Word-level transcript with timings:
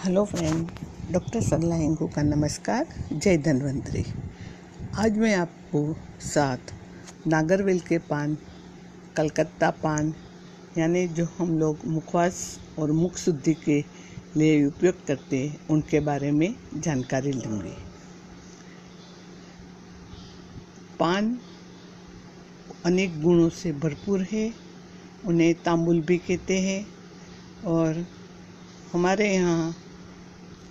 Hello 0.00 0.24
friend 0.24 0.68
doctor 1.12 1.40
Sarla 1.40 1.74
Hengu 1.74 2.06
का 2.06 2.22
नमस्कार 2.22 2.86
जय 3.12 3.36
धन्वंतरी 3.38 4.04
आज 4.98 5.16
मैं 5.18 5.34
आपको 5.36 5.82
साथ 6.24 6.72
नागरवेल 7.26 7.80
के 7.80 7.98
पान 8.06 8.36
कलकत्ता 9.16 9.70
पान 9.82 10.12
यानी 10.78 11.06
जो 11.08 11.24
हम 11.38 11.58
लोग 11.58 11.84
मुखवास 11.86 12.38
और 12.78 12.92
मुख 12.92 13.16
शुद्धि 13.16 13.54
के 13.54 13.78
लिए 14.36 14.64
उपयोग 14.66 15.04
करते 15.06 15.38
हैं 15.38 15.58
उनके 15.70 16.00
बारे 16.00 16.30
में 16.30 16.54
जानकारी 16.76 17.32
लूँगी 17.32 17.74
पान 21.00 21.36
अनेक 22.86 23.20
गुणों 23.22 23.48
से 23.58 23.72
भरपूर 23.82 24.26
है 24.32 24.50
उन्हें 25.24 25.52
तांबुल 25.64 26.00
भी 26.02 26.18
कहते 26.20 26.58
हैं 26.60 26.84
और 27.66 28.04
हमारे 28.92 29.28
यहाँ 29.32 29.74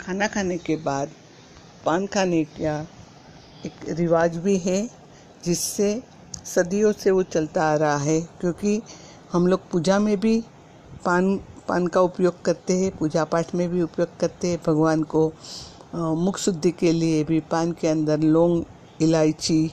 खाना 0.02 0.28
खाने 0.28 0.58
के 0.58 0.76
बाद 0.78 1.10
पान 1.86 2.06
खाने 2.08 2.44
का 2.52 2.80
एक 3.66 3.74
रिवाज 3.90 4.38
भी 4.38 4.58
है, 4.58 4.90
जिससे 5.46 6.02
सदियों 6.46 6.92
से 6.94 7.12
वो 7.12 7.24
चलता 7.26 7.64
आ 7.64 7.76
रहा 7.76 7.98
है, 7.98 8.20
क्योंकि 8.42 8.82
हम 9.32 9.48
लोग 9.48 9.70
पूजा 9.72 10.00
में 10.00 10.20
भी 10.20 10.40
पान 11.06 11.36
पान 11.68 11.88
का 11.88 12.02
उपयोग 12.02 12.42
करते 12.42 12.78
हैं, 12.78 12.92
पूजा 12.98 13.24
पाठ 13.26 13.54
में 13.56 13.70
भी 13.70 13.82
उपयोग 13.82 14.18
करते 14.20 14.48
हैं, 14.48 14.60
भगवान 14.68 15.04
को 15.06 15.32
मुख 15.96 16.38
शुद्धि 16.38 16.72
के 16.72 16.92
लिए 16.92 17.24
भी 17.24 17.40
पान 17.52 17.72
के 17.72 17.88
अंदर 17.88 18.20
लौंग, 18.20 18.64
इलायची 19.02 19.72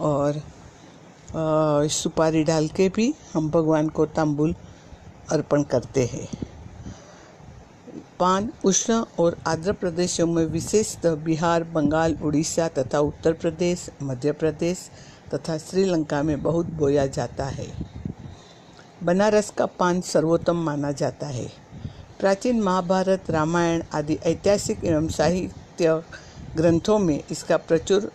और 0.00 0.42
सुपारी 1.90 2.42
डाल 2.44 2.68
के 2.68 2.88
भी 2.88 3.14
हम 3.32 3.50
भगवान 3.50 3.88
को 3.88 4.06
तांबुल 4.08 4.54
अर्पण 5.32 5.62
करते 5.62 6.04
हैं। 6.12 6.28
पान 8.22 8.48
उष्ण 8.64 8.94
और 9.18 9.36
आंध्र 9.46 9.72
प्रदेशों 9.72 10.26
में 10.26 10.44
विशेषतः 10.46 11.14
बिहार, 11.14 11.64
बंगाल, 11.64 12.14
उड़ीसा 12.22 12.68
तथा 12.68 12.98
उत्तर 13.00 13.32
प्रदेश, 13.32 13.86
मध्य 14.02 14.32
प्रदेश 14.32 14.78
तथा 15.34 15.56
श्रीलंका 15.58 16.22
में 16.22 16.42
बहुत 16.42 16.66
बोया 16.72 17.06
जाता 17.06 17.44
है। 17.46 17.66
बनारस 19.02 19.50
का 19.50 19.66
पान 19.66 20.00
सर्वोत्तम 20.00 20.56
माना 20.56 20.92
जाता 20.92 21.26
है। 21.26 21.48
प्राचीन 22.20 22.60
महाभारत, 22.60 23.30
रामायण 23.30 23.82
आदि 23.94 24.18
ऐतिहासिक 24.22 24.84
एवं 24.84 25.08
साहित्य 25.08 26.02
ग्रंथों 26.56 26.98
में 26.98 27.20
इसका 27.30 27.56
प्रचुर 27.56 28.10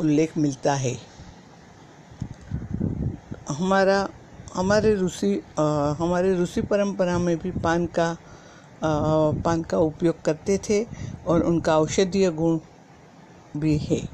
उल्लेख 0.00 0.38
मिलता 0.38 0.74
है। 0.74 0.96
हमारा, 3.48 4.08
हमारे 4.54 4.94
रूसी 4.94 5.34
हमारे 5.98 6.34
रूसी 6.34 6.62
परंपरा 6.62 7.18
में 7.18 7.36
भी 7.38 7.50
पान 7.50 7.86
का 7.86 8.16
पान 8.84 9.62
का 9.62 9.78
उपयोग 9.78 10.22
करते 10.22 10.58
थे 10.58 10.86
और 11.26 11.42
उनका 11.42 11.78
औषधीय 11.78 12.30
गुण 12.30 12.58
भी 13.56 13.78
है। 13.78 14.08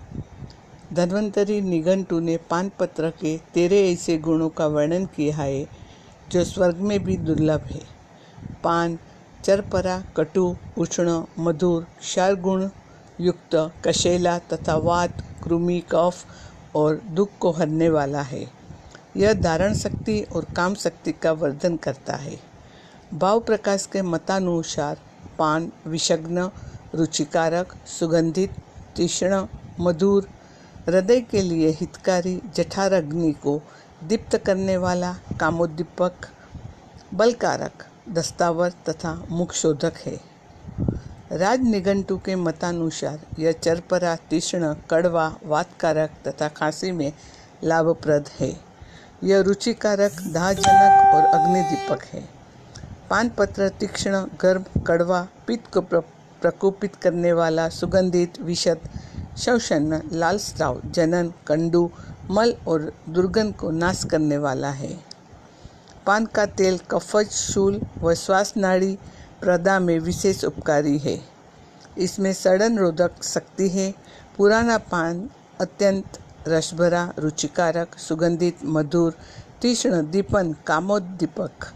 धन्वंतरी 0.92 1.60
निघंटू 1.60 2.20
ने 2.20 2.36
पान 2.36 2.70
पत्र 2.78 3.10
के 3.10 3.38
तेरह 3.55 3.77
ऐसे 3.77 4.18
गुणों 4.18 4.48
का 4.48 4.66
वर्णन 4.66 5.06
किया 5.06 5.36
है, 5.36 5.66
जो 6.30 6.44
स्वर्ग 6.44 6.77
में 6.77 7.05
भी 7.05 7.16
दुर्लभ 7.16 7.60
है। 7.60 7.80
पान, 8.64 8.98
चरपरा, 9.44 10.05
कटु, 10.16 10.56
उष्ण, 10.78 11.22
मधुर 11.38 11.86
क्षार 12.00 12.34
गुण 12.34 12.68
युक्त, 13.20 13.72
कशेला 13.86 14.38
तथा 14.38 14.77
वात, 14.77 15.24
कृमि, 15.44 15.83
कफ 15.90 16.14
और 16.77 16.96
दुख 16.96 17.28
को 17.40 17.50
हरने 17.50 17.88
वाला 17.88 18.22
है। 18.22 18.46
यह 19.16 19.33
धारण 19.33 19.74
शक्ति 19.74 20.20
और 20.22 20.44
काम 20.44 20.74
शक्ति 20.74 21.12
का 21.12 21.33
वर्धन 21.33 21.77
करता 21.77 22.16
है। 22.16 22.52
भाव 23.14 23.41
प्रकाश 23.41 23.88
के 23.92 24.02
मतानुसार 24.02 24.98
पान 25.38 25.72
विषग्न, 25.86 26.50
रुचिकारक, 26.94 27.74
सुगंधित, 27.86 28.55
तीक्ष्ण, 28.96 29.46
मधुर 29.80 30.28
हृदय 30.88 31.20
के 31.20 31.42
लिए 31.42 31.68
हितकारी 31.68 32.42
जठार 32.55 32.92
अग्नि 32.92 33.33
को 33.33 33.62
दीप्त 34.05 34.36
करने 34.36 34.77
वाला 34.77 35.12
कामोद्दीपक, 35.12 36.12
बलकारक, 37.14 37.86
दस्तावर 38.08 38.70
तथा 38.70 39.27
मुखशोधक 39.30 39.92
है। 39.96 40.20
राज 41.33 41.61
निघंटू 41.61 42.18
के 42.18 42.36
मतानुसार 42.36 43.20
यह 43.39 43.52
चरपरा, 43.52 44.17
तीक्ष्ण, 44.17 44.74
कड़वा, 44.90 45.36
वातकारक 45.45 46.11
तथा 46.28 46.48
खांसी 46.48 46.92
में 46.92 47.12
लाभप्रद 47.64 48.28
है। 48.40 48.61
यह 49.24 49.40
रुचिकारक, 49.40 50.12
दाहजनक 50.12 51.14
और 51.14 51.40
अग्निदीपक 51.40 52.05
है। 52.05 52.42
पान 53.12 53.28
पत्र 53.28 53.68
तीक्ष्ण, 53.68 54.27
गर्भ, 54.40 54.64
कड़वा, 54.86 55.28
पित्त 55.46 55.70
को 55.73 55.80
प्रकोपित 56.42 56.96
करने 56.96 57.33
वाला 57.33 57.68
सुगंधित 57.68 58.40
विषद 58.40 58.78
शवशन 59.39 60.02
लाल 60.12 60.39
स्त्राव, 60.39 60.80
जनन, 60.84 61.33
कंडू, 61.46 61.90
मल 62.30 62.55
और 62.68 62.92
दुर्गंध 63.08 63.55
को 63.55 63.70
नाश 63.70 64.05
करने 64.05 64.39
वाला 64.39 64.70
है। 64.70 65.05
पान 66.06 66.27
का 66.27 66.46
तेल 66.46 66.78
कफज, 66.90 67.30
शूल 67.30 67.80
व 67.98 68.14
श्वास 68.14 68.55
नाड़ी 68.56 68.98
प्रदा 69.40 69.80
में 69.80 69.98
विशेष 69.98 70.45
उपकारी 70.45 70.98
है। 70.98 71.20
इसमें 71.98 72.33
सड़न 72.33 72.78
रोधक 72.78 73.22
शक्ति 73.22 73.68
है। 73.68 73.95
पुराना 74.36 74.78
पान 74.78 75.30
अत्यंत 75.61 76.18
रसभरा, 76.48 77.12
रुचिकारक, 77.18 77.98
सुगंधित, 77.98 78.58
मधुर, 78.64 79.14
तीक्ष्ण, 79.62 80.11
दीपन, 80.11 80.56
कामोद्दीपक 80.67 81.72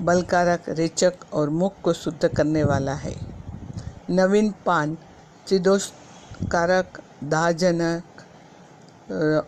बलकारक, 0.00 0.68
रेचक 0.68 1.14
और 1.32 1.50
मुख 1.50 1.80
को 1.82 1.92
शुद्ध 1.92 2.28
करने 2.28 2.64
वाला 2.64 2.94
है। 2.94 3.14
नवीन 4.10 4.52
पान 4.66 4.94
त्रिदोष 5.46 5.90
कारक 6.52 7.00
दाहजनक 7.24 8.02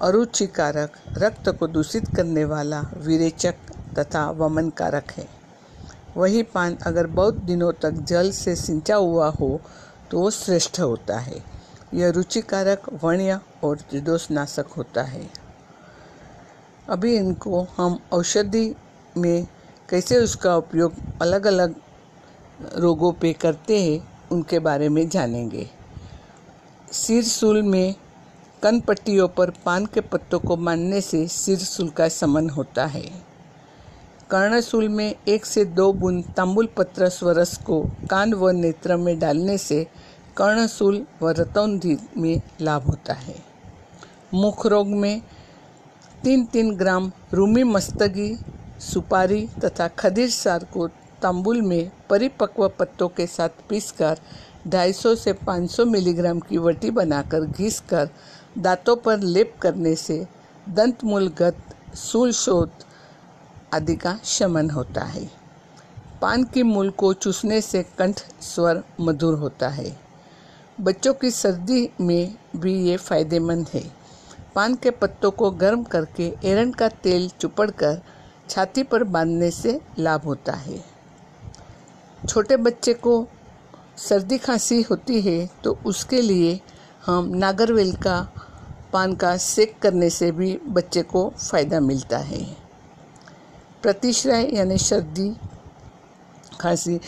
अरुचिकारक, 0.03 0.93
रक्त 1.19 1.49
को 1.51 1.67
दूषित 1.67 2.15
करने 2.17 2.45
वाला 2.45 2.81
विरेचक 2.97 3.55
तथा 3.99 4.31
वमन 4.31 4.71
कारक 4.71 5.11
है। 5.11 5.27
वही 6.17 6.43
पान 6.45 6.77
अगर 6.87 7.07
बहुत 7.09 7.35
दिनों 7.43 7.73
तक 7.73 7.91
जल 8.03 8.31
से 8.33 8.55
सिंचा 8.57 8.97
हुआ 8.97 9.29
हो 9.31 9.61
तो 10.11 10.21
वो 10.21 10.31
श्रेष्ठ 10.31 10.81
होता 10.81 11.19
है। 11.19 11.43
यह 11.95 12.11
रुचिकारक, 12.11 12.83
वण्य 13.03 13.39
और 13.65 13.77
त्रिदोष 13.81 14.31
नाशक 14.31 14.67
होता 14.77 15.03
है। 15.03 15.29
अभी 16.89 17.15
इनको 17.17 17.67
हम 17.77 17.99
औषधि 18.13 18.75
में 19.17 19.47
कैसे 19.91 20.17
उसका 20.17 20.57
उपयोग 20.57 20.93
अलग 21.23 21.47
अलग 21.47 21.75
रोगों 22.77 23.13
पे 23.13 23.33
करते 23.33 23.83
हैं, 23.83 24.09
उनके 24.33 24.59
बारे 24.59 24.89
में 24.89 25.09
जानेंगे। 25.09 25.71
सिरसूल 26.93 27.63
में 27.63 27.95
कन 28.63 28.81
पट्टियों 28.81 29.29
पर 29.29 29.51
पान 29.51 29.87
के 29.87 30.01
पत्तों 30.01 30.41
को 30.41 30.57
मानने 30.57 31.01
से 31.01 31.29
सिर 31.29 31.57
सिरसूल 31.57 31.89
का 31.89 32.09
समन 32.09 32.51
होता 32.51 32.87
है। 32.87 33.29
कर्णसूल 34.31 34.89
में 34.89 35.15
एक 35.29 35.47
से 35.47 35.65
दो 35.65 35.93
बूंद 35.93 36.25
तांबुल 36.37 36.69
पत्र 36.77 37.09
स्वरस 37.09 37.59
को 37.59 37.83
कान 38.11 38.35
व 38.35 38.51
नेत्र 38.51 38.97
में 38.97 39.19
डालने 39.19 39.59
से 39.59 39.87
कर्णसूल 40.37 41.07
व 41.23 41.29
रतौंधी 41.29 41.99
में 42.17 42.41
लाभ 42.61 42.83
होता 42.83 43.13
है। 43.13 43.37
मुख 44.35 44.67
रोग 44.67 44.89
में 44.89 45.23
तीन 46.25 46.45
तीन 46.45 46.77
ग्राम 46.77 47.13
रूमी 47.35 47.63
मस्तगी 47.63 48.39
सुपारी 48.81 49.49
तथा 49.65 49.89
खदीर 49.89 50.31
सार 50.31 50.65
को 50.65 50.87
तंबुल 51.23 51.63
में 51.63 51.91
परिपक्व 52.11 52.69
पत्तों 52.69 53.09
के 53.09 53.27
साथ 53.27 53.49
पीसकर 53.69 54.19
250 54.67 55.15
से 55.17 55.33
500 55.33 55.85
मिलीग्राम 55.85 56.41
की 56.41 56.59
वटी 56.59 56.91
बनाकर 56.91 57.41
घिस 57.41 57.81
कर 57.81 58.09
दांतों 58.59 58.97
पर 58.97 59.21
लेप 59.21 59.55
करने 59.63 59.95
से 59.95 60.27
दंत 60.69 61.05
मूलगत 61.05 61.57
शोध 61.97 62.71
आदि 63.75 63.97
का 63.97 64.19
शमन 64.25 64.71
होता 64.71 65.05
है। 65.05 65.31
पान 66.23 66.45
की 66.45 66.63
मूल 66.63 66.91
को 66.91 67.13
चूसने 67.13 67.61
से 67.61 67.83
कंठ 67.83 68.21
स्वर 68.43 68.83
मधुर 69.01 69.35
होता 69.35 69.69
है। 69.69 69.97
बच्चों 70.81 71.15
की 71.15 71.31
सर्दी 71.31 71.89
में 72.01 72.35
भी 72.57 72.75
ये 72.85 72.97
फ़ायदेमंद 72.97 73.69
है। 73.75 73.83
पान 74.55 74.75
के 74.75 74.91
पत्तों 74.91 75.31
को 75.31 75.51
गर्म 75.51 75.83
करके 75.83 76.33
एरन 76.45 76.71
का 76.73 76.89
तेल 76.89 77.29
चुपड़कर 77.41 78.03
छाती 78.51 78.83
पर 78.83 79.05
बांधने 79.07 79.51
से 79.51 79.81
लाभ 79.99 80.25
होता 80.25 80.53
है। 80.55 80.83
छोटे 82.23 82.57
बच्चे 82.59 82.93
को 82.95 83.27
सर्दी 83.99 84.39
खांसी 84.39 84.81
होती 84.83 85.21
है 85.21 85.49
तो 85.65 85.79
उसके 85.87 86.21
लिए 86.23 86.59
हम 87.07 87.31
नागरवेल 87.35 87.93
का 87.97 88.21
पान 88.93 89.15
का 89.15 89.37
सेक 89.37 89.79
करने 89.79 90.11
से 90.11 90.31
भी 90.33 90.59
बच्चे 90.69 91.03
को 91.03 91.29
फ़ायदा 91.41 91.81
मिलता 91.81 92.19
है। 92.19 92.43
प्रतिश्रय 93.83 94.49
यानी 94.53 94.79
सर्दी 94.79 95.31
खांसी, 96.61 96.99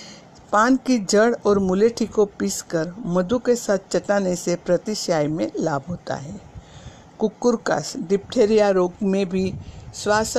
पान 0.52 0.76
की 0.76 0.98
जड़ 1.00 1.34
और 1.46 1.58
मुलेठी 1.58 2.06
को 2.06 2.24
पीसकर 2.38 2.92
मधु 3.06 3.38
के 3.38 3.54
साथ 3.56 3.78
चटाने 3.90 4.34
से 4.36 4.56
प्रतिशय 4.56 5.26
में 5.28 5.50
लाभ 5.58 5.84
होता 5.88 6.14
है। 6.14 6.40
कुकुर 7.18 7.56
का 7.66 7.80
डिप्थेरिया 7.98 8.70
रोग 8.70 9.02
में 9.02 9.28
भी 9.28 9.52
श्वास 9.94 10.36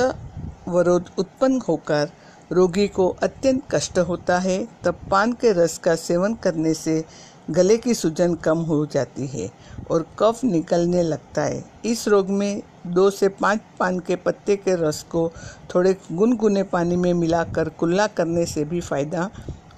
अवरोध 0.68 1.10
उत्पन्न 1.18 1.60
होकर 1.68 2.10
रोगी 2.50 2.86
को 2.88 3.08
अत्यंत 3.22 3.62
कष्ट 3.70 3.98
होता 3.98 4.38
है, 4.38 4.66
तब 4.84 5.00
पान 5.10 5.32
के 5.32 5.52
रस 5.52 5.78
का 5.78 5.94
सेवन 5.96 6.34
करने 6.34 6.74
से 6.74 7.04
गले 7.50 7.76
की 7.78 7.94
सूजन 7.94 8.34
कम 8.34 8.58
हो 8.58 8.84
जाती 8.86 9.26
है 9.26 9.50
और 9.90 10.06
कफ 10.18 10.44
निकलने 10.44 11.02
लगता 11.02 11.42
है। 11.42 11.64
इस 11.84 12.06
रोग 12.08 12.30
में 12.30 12.62
दो 12.86 13.08
से 13.10 13.28
पाँच 13.28 13.60
पान 13.78 13.98
के 13.98 14.16
पत्ते 14.16 14.56
के 14.56 14.74
रस 14.76 15.02
को 15.02 15.30
थोड़े 15.74 15.96
गुनगुने 16.12 16.62
पानी 16.62 16.96
में 16.96 17.12
मिलाकर 17.14 17.68
कुल्ला 17.68 18.06
करने 18.06 18.46
से 18.46 18.64
भी 18.64 18.80
फ़ायदा 18.80 19.30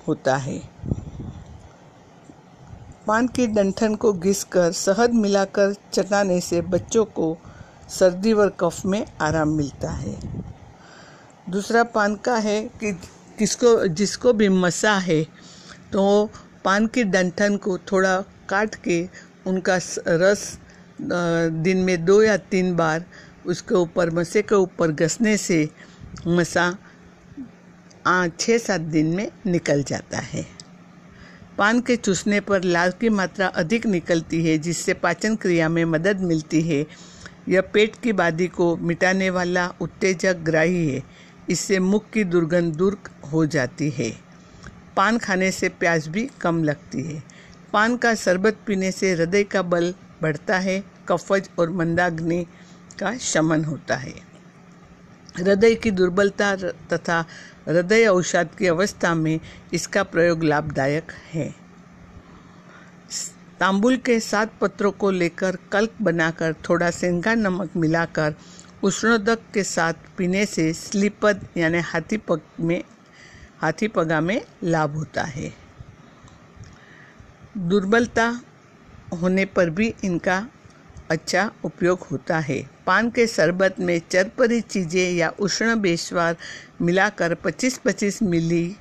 होता 0.08 0.36
है। 0.36 0.60
पान 3.06 3.26
की 3.28 3.46
डंठन 3.46 3.94
को 3.94 4.12
घिसकर 4.12 4.72
शहद 4.72 5.14
मिलाकर 5.14 5.74
चटाने 5.92 6.40
से 6.40 6.60
बच्चों 6.60 7.04
को 7.04 7.36
सर्दी 7.88 8.32
व 8.32 8.48
कफ 8.60 8.84
में 8.86 9.04
आराम 9.20 9.48
मिलता 9.48 9.90
है। 9.90 10.33
दूसरा 11.46 11.82
पान 11.84 12.14
का 12.16 12.36
है 12.36 12.60
कि 12.80 12.92
किसको, 13.38 13.86
जिसको 13.88 14.32
भी 14.32 14.48
मसा 14.48 14.92
है 14.98 15.22
तो 15.92 16.30
पान 16.64 16.86
की 16.86 17.02
डंठन 17.04 17.56
को 17.56 17.76
थोड़ा 17.90 18.16
काट 18.48 18.74
के 18.84 19.02
उनका 19.46 19.78
रस 20.08 20.58
दिन 21.02 21.78
में 21.78 22.04
दो 22.04 22.22
या 22.22 22.36
तीन 22.36 22.74
बार 22.76 23.04
उसके 23.46 23.74
ऊपर, 23.74 24.10
मसे 24.10 24.42
के 24.42 24.54
ऊपर 24.54 24.92
घसने 24.92 25.36
से 25.36 25.68
मसा 26.28 26.70
छः 28.30 28.58
सात 28.58 28.80
दिन 28.80 29.14
में 29.16 29.30
निकल 29.46 29.82
जाता 29.82 30.18
है। 30.18 30.46
पान 31.58 31.80
के 31.80 31.96
चूसने 31.96 32.40
पर 32.40 32.62
लाल 32.64 32.92
की 33.00 33.08
मात्रा 33.10 33.46
अधिक 33.46 33.86
निकलती 33.86 34.44
है, 34.44 34.56
जिससे 34.58 34.94
पाचन 34.94 35.36
क्रिया 35.36 35.68
में 35.68 35.84
मदद 35.86 36.20
मिलती 36.22 36.60
है। 36.62 36.84
यह 37.48 37.60
पेट 37.72 37.96
की 38.02 38.12
बादी 38.14 38.46
को 38.48 38.76
मिटाने 38.78 39.28
वाला 39.30 39.66
उत्तेजक 39.80 40.36
ग्राही 40.42 40.86
है। 40.88 41.02
इससे 41.50 41.78
मुख 41.78 42.10
की 42.10 42.24
दुर्गंध 42.24 42.74
दूर 42.74 42.98
हो 43.32 43.46
जाती 43.46 43.90
है। 43.90 44.10
पान 44.96 45.18
खाने 45.18 45.50
से 45.50 45.68
प्यास 45.68 46.08
भी 46.08 46.30
कम 46.40 46.62
लगती 46.64 47.02
है। 47.02 47.22
पान 47.72 47.96
का 47.96 48.14
शरबत 48.14 48.58
पीने 48.66 48.92
से 48.92 49.12
हृदय 49.12 49.44
का 49.44 49.62
बल 49.62 49.94
बढ़ता 50.22 50.58
है, 50.58 50.84
कफज 51.08 51.50
और 51.58 51.70
मंदाग्नि 51.70 52.46
का 52.98 53.16
शमन 53.18 53.64
होता 53.64 53.96
है। 53.96 54.14
हृदय 55.38 55.74
की 55.74 55.90
दुर्बलता 55.90 56.56
तथा 56.92 57.24
हृदय 57.68 58.06
औषध 58.06 58.48
की 58.58 58.66
अवस्था 58.66 59.14
में 59.14 59.40
इसका 59.72 60.02
प्रयोग 60.02 60.44
लाभदायक 60.44 61.12
है। 61.32 61.54
तांबुल 63.60 63.96
के 63.96 64.20
सात 64.20 64.52
पत्रों 64.60 64.90
को 64.92 65.10
लेकर 65.10 65.56
कल्क 65.72 65.90
बनाकर 66.02 66.54
थोड़ा 66.68 66.90
सेंगा 66.90 67.34
नमक 67.34 67.70
मिलाकर 67.76 68.34
उष्णोदक 68.84 69.38
के 69.54 69.62
साथ 69.64 69.92
पीने 70.18 70.46
से 70.46 70.72
स्लीपद, 70.72 71.46
यानी 71.56 71.78
हाथी 71.78 72.16
पग 72.16 72.40
में, 72.60 72.84
हाथी 73.58 73.88
पगा 73.88 74.20
में 74.20 74.40
लाभ 74.64 74.94
होता 74.94 75.22
है। 75.22 75.52
दुर्बलता 77.58 78.40
होने 79.22 79.44
पर 79.44 79.70
भी 79.70 79.94
इनका 80.04 80.48
अच्छा 81.10 81.50
उपयोग 81.64 82.06
होता 82.10 82.38
है। 82.38 82.70
पान 82.86 83.10
के 83.10 83.26
शरबत 83.26 83.80
में 83.80 84.00
चरपरी 84.10 84.60
चीज़ें 84.60 85.12
या 85.12 85.32
उष्ण 85.40 85.80
बेशवार 85.80 86.36
मिलाकर 86.80 87.34
25-25 87.34 88.22
मिली 88.22 88.76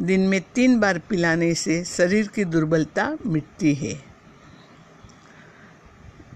दिन 0.00 0.20
में 0.20 0.40
तीन 0.54 0.78
बार 0.80 0.98
पिलाने 0.98 1.54
से 1.54 1.84
शरीर 1.84 2.26
की 2.26 2.44
दुर्बलता 2.44 3.16
मिटती 3.26 3.74
है। 3.74 4.07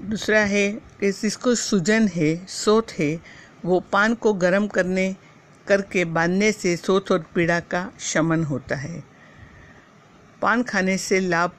दूसरा 0.04 0.40
है 0.40 0.72
कि 0.72 1.12
जिसको 1.12 1.54
सूजन 1.54 2.08
है, 2.08 2.46
सोत 2.46 2.90
है, 2.92 3.20
वो 3.64 3.80
पान 3.80 4.14
को 4.14 4.32
गर्म 4.32 4.66
करने, 4.66 5.16
करके 5.66 6.04
बांधने 6.04 6.52
से 6.52 6.76
सोत 6.76 7.12
और 7.12 7.26
पीड़ा 7.34 7.60
का 7.60 7.90
शमन 8.00 8.44
होता 8.44 8.76
है। 8.76 9.04
पान 10.42 10.62
खाने 10.62 10.98
से 10.98 11.20
लाभ 11.20 11.52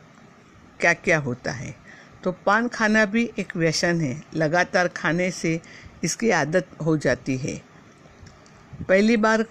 क्या 0.79 0.93
क्या 0.93 1.17
होता 1.17 1.51
है? 1.51 1.75
तो 2.23 2.31
पान 2.31 2.67
खाना 2.67 3.05
भी 3.05 3.31
एक 3.39 3.57
व्यसन 3.57 4.01
है। 4.01 4.23
लगातार 4.35 4.87
खाने 4.87 5.31
से 5.31 5.61
इसकी 6.03 6.29
आदत 6.29 6.67
हो 6.85 6.97
जाती 6.97 7.37
है। 7.37 7.61
पहली 8.89 9.17
बार 9.17 9.43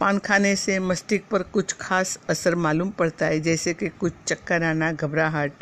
पान 0.00 0.18
खाने 0.18 0.56
से 0.56 0.78
मस्तिष्क 0.78 1.24
पर 1.30 1.42
कुछ 1.42 1.72
खास 1.72 2.18
असर 2.30 2.54
मालूम 2.54 2.90
पड़ता 2.90 3.26
है, 3.26 3.40
जैसे 3.40 3.74
कि 3.74 3.88
कुछ 3.88 4.12
चक्कर 4.26 4.62
आना, 4.62 4.92
घबराहट, 4.92 5.52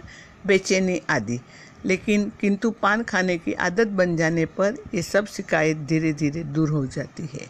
बेचैनी 0.46 1.02
आदि। 1.10 1.40
लेकिन 1.86 2.32
किंतु 2.40 2.70
पान 2.70 3.02
खाने 3.02 3.38
की 3.38 3.52
आदत 3.52 3.86
बन 3.86 4.16
जाने 4.16 4.46
पर 4.46 4.74
ये 4.94 5.02
सब 5.02 5.26
शिकायत 5.26 5.76
धीरे 5.76 6.12
धीरे 6.12 6.44
दूर 6.44 6.70
हो 6.70 6.86
जाती 6.86 7.22
है। 7.22 7.46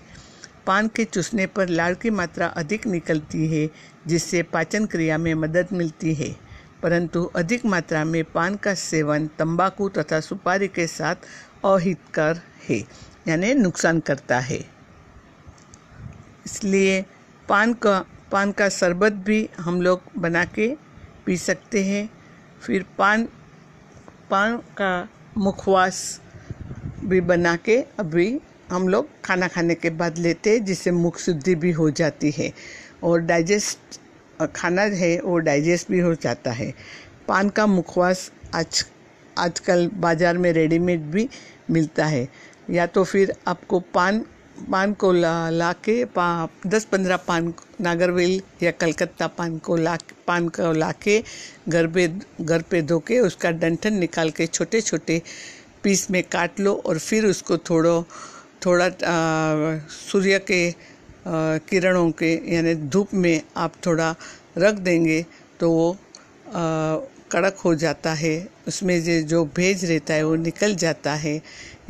पान 0.67 0.89
के 0.89 1.05
चूसने 1.05 1.47
पर 1.47 1.69
लाड़ 1.69 1.95
की 1.95 2.11
मात्रा 2.11 2.47
अधिक 2.47 2.87
निकलती 2.87 3.47
है, 3.47 3.71
जिससे 4.07 4.43
पाचन 4.43 4.87
क्रिया 4.87 5.19
में 5.19 5.35
मदद 5.35 5.69
मिलती 5.73 6.15
है। 6.15 6.37
परंतु 6.83 7.25
अधिक 7.25 7.67
मात्रा 7.67 8.05
में 8.05 8.25
पान 8.25 8.55
का 8.55 8.75
सेवन 8.75 9.27
तंबाकू 9.27 9.89
तथा 9.89 10.21
सुपारी 10.21 10.69
के 10.69 10.87
साथ 10.87 11.15
अहितकर 11.65 12.41
है, 12.69 12.85
यानी 13.29 13.55
नुकसान 13.55 14.01
करता 14.01 14.39
है। 14.39 14.71
इसलिए 16.47 17.05
पान 17.49 17.73
का 17.73 18.05
पान 18.33 18.53
का 18.53 18.69
शरबत 18.69 19.13
भी 19.13 19.49
हम 19.59 19.83
लोग 19.83 20.03
बना 20.19 20.45
के 20.45 20.77
पी 21.27 21.37
सकते 21.37 21.85
हैं। 21.85 22.11
फिर 22.61 22.87
पान 22.99 23.29
पान 24.31 24.57
का 24.79 25.09
मुखवास 25.39 25.99
भी 27.05 27.21
बना 27.21 27.55
के 27.57 27.77
अभी 28.01 28.27
हम 28.71 28.89
लोग 28.89 29.09
खाना 29.25 29.49
खाने 29.49 29.75
के 29.75 29.91
बाद 29.91 30.19
लेते 30.19 30.51
हैं, 30.51 30.65
जिससे 30.65 30.91
मुख 30.91 31.19
शुद्धि 31.19 31.55
भी 31.55 31.71
हो 31.73 31.89
जाती 31.91 32.31
है 32.31 32.53
और 33.05 33.21
डाइजेस्ट 33.21 34.01
खाना 34.57 34.83
है 34.83 35.19
वो 35.21 35.39
डाइजेस्ट 35.39 35.91
भी 35.91 36.01
हो 36.01 36.15
जाता 36.15 36.51
है। 36.53 36.73
पान 37.29 37.49
का 37.49 37.67
मुखवास 37.67 38.31
आज, 38.55 38.85
आजकल 39.39 39.91
बाज़ार 39.97 40.39
में 40.39 40.53
रेडीमेड 40.53 41.03
भी 41.11 41.29
मिलता 41.71 42.07
है। 42.07 42.29
या 42.71 42.87
तो 42.87 43.05
फिर 43.05 43.35
आपको 43.49 43.81
पान 43.95 44.25
पान 44.71 44.93
को 44.95 45.13
ला 45.13 45.51
ला 45.51 45.73
के 45.75 46.05
पा, 46.05 46.49
दस 46.67 46.85
पंद्रह 46.85 47.17
पान 47.17 47.53
नागरवेल 47.81 48.41
या 48.63 48.71
कलकत्ता 48.81 49.27
पान 49.39 49.59
को 49.59 49.77
ला 49.77 49.97
पान 50.27 50.49
को 50.49 50.73
ला 50.73 50.91
के 51.03 51.23
घर 51.69 51.87
पे 51.87 52.07
घर 52.41 52.63
पे 52.71 52.83
धो 52.83 52.99
के 53.09 53.19
उसका 53.21 53.51
डंठन 53.63 53.99
निकाल 53.99 54.31
के 54.31 54.47
छोटे 54.47 54.81
छोटे 54.81 55.21
पीस 55.83 56.11
में 56.11 56.23
काट 56.23 56.61
लो 56.61 56.75
और 56.87 56.99
फिर 56.99 57.27
उसको 57.27 57.57
थोड़ा 57.71 58.01
थोड़ा 58.67 58.89
सूर्य 59.91 60.39
के 60.51 60.61
किरणों 61.69 62.11
के 62.19 62.33
यानी 62.55 62.75
धूप 62.75 63.15
में 63.15 63.41
आप 63.57 63.73
थोड़ा 63.87 64.15
रख 64.59 64.75
देंगे 64.75 65.25
तो 65.61 65.71
वो 65.71 65.91
आ, 65.93 66.97
कड़क 67.33 67.57
हो 67.65 67.75
जाता 67.75 68.13
है। 68.15 68.37
उसमें 68.69 69.03
जो 69.05 69.21
जो 69.29 69.45
भेज 69.57 69.85
रहता 69.85 70.15
है 70.15 70.23
वो 70.25 70.35
निकल 70.37 70.75
जाता 70.77 71.15
है। 71.15 71.41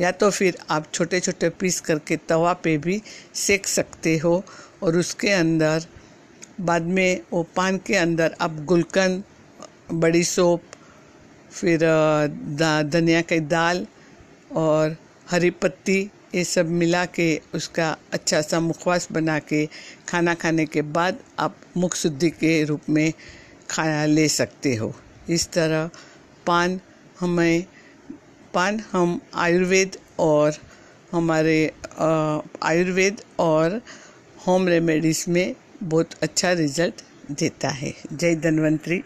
या 0.01 0.11
तो 0.11 0.29
फिर 0.29 0.57
आप 0.69 0.85
छोटे 0.93 1.19
छोटे 1.19 1.49
पीस 1.59 1.79
करके 1.81 2.17
तवा 2.29 2.53
पे 2.63 2.77
भी 2.77 3.01
सेक 3.35 3.67
सकते 3.67 4.17
हो। 4.17 4.43
और 4.83 4.97
उसके 4.97 5.29
अंदर, 5.31 5.85
बाद 6.61 6.83
में 6.83 7.21
वो 7.31 7.43
पान 7.55 7.77
के 7.77 7.95
अंदर 7.95 8.35
आप 8.41 8.55
गुलकंद, 8.65 9.23
बड़ी 9.93 10.23
सोप, 10.23 10.61
फिर 11.51 11.79
धनिया 12.91 13.21
की 13.21 13.39
दाल 13.39 13.85
और 14.55 14.95
हरी 15.31 15.49
पत्ती, 15.51 15.99
ये 16.35 16.43
सब 16.43 16.69
मिला 16.69 17.05
के 17.05 17.29
उसका 17.55 17.95
अच्छा 18.13 18.41
सा 18.41 18.59
मुखवास 18.59 19.07
बना 19.11 19.37
के, 19.39 19.65
खाना 20.09 20.33
खाने 20.33 20.65
के 20.65 20.81
बाद 20.81 21.19
आप 21.39 21.55
मुख 21.77 21.95
शुद्धि 21.95 22.29
के 22.29 22.63
रूप 22.63 22.89
में 22.89 23.13
खाना 23.69 24.05
ले 24.05 24.27
सकते 24.29 24.75
हो। 24.75 24.93
इस 25.29 25.47
तरह 25.51 25.89
पान 26.45 26.79
हमें, 27.19 27.65
पान 28.53 28.79
हम 28.91 29.19
आयुर्वेद 29.35 29.97
और 30.19 30.57
हमारे 31.11 31.59
आयुर्वेद 32.63 33.21
और 33.39 33.81
होम 34.47 34.67
रेमेडीज़ 34.67 35.29
में 35.29 35.55
बहुत 35.83 36.09
अच्छा 36.23 36.51
रिज़ल्ट 36.53 37.01
देता 37.31 37.69
है। 37.69 37.93
जय 38.13 38.35
धन्वंतरी। 38.35 39.03